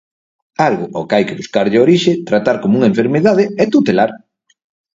Algo 0.67 0.85
ao 0.91 1.07
que 1.07 1.15
hai 1.15 1.25
que 1.27 1.39
buscarlle 1.39 1.77
a 1.79 1.85
orixe, 1.87 2.19
tratar 2.29 2.55
como 2.63 2.73
unha 2.77 2.91
enfermidade 2.91 3.43
e 3.63 3.63
tutelar. 3.73 4.11